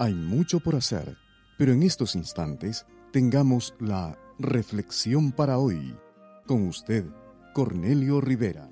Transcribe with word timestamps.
Hay 0.00 0.14
mucho 0.14 0.60
por 0.60 0.76
hacer, 0.76 1.18
pero 1.58 1.74
en 1.74 1.82
estos 1.82 2.14
instantes 2.14 2.86
tengamos 3.12 3.74
la 3.78 4.18
reflexión 4.38 5.30
para 5.30 5.58
hoy. 5.58 5.94
Con 6.46 6.66
usted, 6.66 7.04
Cornelio 7.52 8.22
Rivera. 8.22 8.70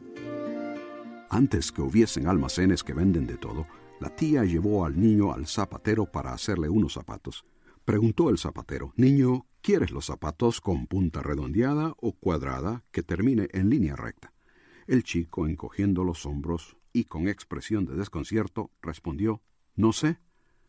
Antes 1.28 1.70
que 1.70 1.82
hubiesen 1.82 2.28
almacenes 2.28 2.82
que 2.82 2.94
venden 2.94 3.26
de 3.26 3.36
todo, 3.36 3.66
la 4.00 4.08
tía 4.08 4.44
llevó 4.44 4.86
al 4.86 4.98
niño 4.98 5.34
al 5.34 5.46
zapatero 5.46 6.06
para 6.10 6.32
hacerle 6.32 6.70
unos 6.70 6.94
zapatos. 6.94 7.44
Preguntó 7.84 8.30
el 8.30 8.38
zapatero, 8.38 8.94
Niño, 8.96 9.44
¿quieres 9.60 9.90
los 9.90 10.06
zapatos 10.06 10.62
con 10.62 10.86
punta 10.86 11.22
redondeada 11.22 11.92
o 11.98 12.12
cuadrada 12.12 12.86
que 12.90 13.02
termine 13.02 13.48
en 13.52 13.68
línea 13.68 13.96
recta? 13.96 14.32
El 14.86 15.02
chico, 15.02 15.46
encogiendo 15.46 16.04
los 16.04 16.24
hombros 16.24 16.78
y 16.94 17.04
con 17.04 17.28
expresión 17.28 17.84
de 17.84 17.96
desconcierto, 17.96 18.70
respondió, 18.80 19.42
No 19.76 19.92
sé. 19.92 20.20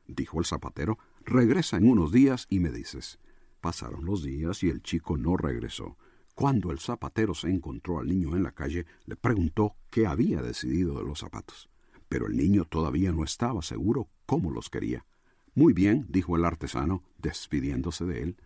Dijo 0.09 0.39
el 0.39 0.45
zapatero, 0.45 0.97
regresa 1.23 1.77
en 1.77 1.87
unos 1.87 2.11
días 2.11 2.47
y 2.49 2.59
me 2.59 2.71
dices. 2.71 3.19
Pasaron 3.61 4.05
los 4.05 4.23
días 4.23 4.63
y 4.63 4.69
el 4.69 4.81
chico 4.81 5.17
no 5.17 5.37
regresó. 5.37 5.97
Cuando 6.33 6.71
el 6.71 6.79
zapatero 6.79 7.35
se 7.35 7.49
encontró 7.49 7.99
al 7.99 8.07
niño 8.07 8.35
en 8.35 8.41
la 8.41 8.51
calle, 8.51 8.87
le 9.05 9.15
preguntó 9.15 9.75
qué 9.91 10.07
había 10.07 10.41
decidido 10.41 10.97
de 10.97 11.03
los 11.03 11.19
zapatos. 11.19 11.69
Pero 12.07 12.25
el 12.25 12.37
niño 12.37 12.65
todavía 12.65 13.11
no 13.11 13.23
estaba 13.23 13.61
seguro 13.61 14.09
cómo 14.25 14.49
los 14.49 14.71
quería. 14.71 15.05
Muy 15.53 15.73
bien, 15.73 16.07
dijo 16.09 16.35
el 16.35 16.45
artesano, 16.45 17.03
despidiéndose 17.19 18.05
de 18.05 18.23
él. 18.23 18.37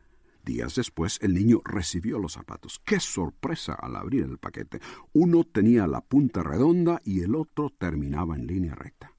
Días 0.44 0.76
después 0.76 1.20
el 1.22 1.34
niño 1.34 1.62
recibió 1.64 2.20
los 2.20 2.34
zapatos. 2.34 2.82
¡Qué 2.84 3.00
sorpresa 3.00 3.74
al 3.74 3.96
abrir 3.96 4.24
el 4.24 4.38
paquete! 4.38 4.82
Uno 5.14 5.46
tenía 5.46 5.88
la 5.88 6.02
punta 6.02 6.44
redonda 6.44 7.02
y 7.06 7.22
el 7.22 7.36
otro 7.36 7.70
terminaba 7.70 8.36
en 8.36 8.48
línea 8.48 8.76
recta. 8.76 9.13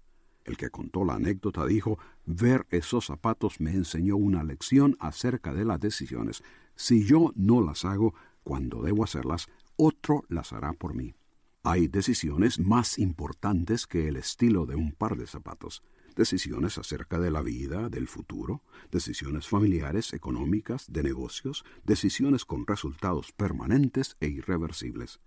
El 0.44 0.56
que 0.56 0.70
contó 0.70 1.04
la 1.04 1.14
anécdota 1.14 1.66
dijo, 1.66 1.98
ver 2.26 2.66
esos 2.70 3.06
zapatos 3.06 3.60
me 3.60 3.72
enseñó 3.72 4.16
una 4.16 4.44
lección 4.44 4.96
acerca 5.00 5.54
de 5.54 5.64
las 5.64 5.80
decisiones. 5.80 6.42
Si 6.76 7.04
yo 7.04 7.32
no 7.34 7.62
las 7.62 7.84
hago 7.84 8.14
cuando 8.42 8.82
debo 8.82 9.04
hacerlas, 9.04 9.48
otro 9.76 10.24
las 10.28 10.52
hará 10.52 10.72
por 10.74 10.94
mí. 10.94 11.14
Hay 11.62 11.88
decisiones 11.88 12.58
más 12.58 12.98
importantes 12.98 13.86
que 13.86 14.08
el 14.08 14.16
estilo 14.16 14.66
de 14.66 14.76
un 14.76 14.92
par 14.92 15.16
de 15.16 15.26
zapatos. 15.26 15.82
Decisiones 16.14 16.76
acerca 16.76 17.18
de 17.18 17.30
la 17.30 17.40
vida, 17.40 17.88
del 17.88 18.06
futuro, 18.06 18.62
decisiones 18.92 19.48
familiares, 19.48 20.12
económicas, 20.12 20.92
de 20.92 21.02
negocios, 21.02 21.64
decisiones 21.84 22.44
con 22.44 22.66
resultados 22.66 23.32
permanentes 23.32 24.16
e 24.20 24.28
irreversibles. 24.28 25.20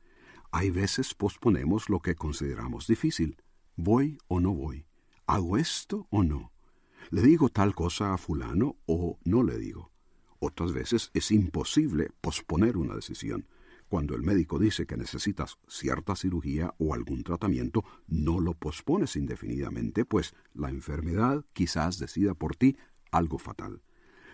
Hay 0.51 0.69
veces 0.69 1.13
posponemos 1.13 1.89
lo 1.89 1.99
que 1.99 2.15
consideramos 2.15 2.87
difícil. 2.87 3.41
¿Voy 3.75 4.17
o 4.27 4.39
no 4.39 4.53
voy? 4.53 4.86
¿Hago 5.29 5.57
esto 5.57 6.07
o 6.09 6.23
no? 6.23 6.53
¿Le 7.09 7.21
digo 7.21 7.49
tal 7.49 7.75
cosa 7.75 8.13
a 8.13 8.17
fulano 8.17 8.77
o 8.85 9.19
no 9.25 9.43
le 9.43 9.57
digo? 9.57 9.91
Otras 10.39 10.71
veces 10.71 11.11
es 11.13 11.31
imposible 11.31 12.11
posponer 12.21 12.77
una 12.77 12.95
decisión. 12.95 13.45
Cuando 13.89 14.15
el 14.15 14.21
médico 14.21 14.57
dice 14.57 14.85
que 14.85 14.95
necesitas 14.95 15.57
cierta 15.67 16.15
cirugía 16.15 16.73
o 16.77 16.93
algún 16.93 17.25
tratamiento, 17.25 17.83
no 18.07 18.39
lo 18.39 18.53
pospones 18.53 19.17
indefinidamente, 19.17 20.05
pues 20.05 20.33
la 20.53 20.69
enfermedad 20.69 21.43
quizás 21.51 21.99
decida 21.99 22.33
por 22.33 22.55
ti 22.55 22.77
algo 23.11 23.37
fatal. 23.37 23.81